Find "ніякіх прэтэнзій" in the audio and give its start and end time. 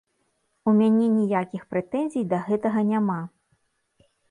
1.17-2.25